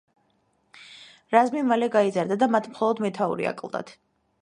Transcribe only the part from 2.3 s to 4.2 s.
და მათ მხოლოდ მეთაური აკლდათ.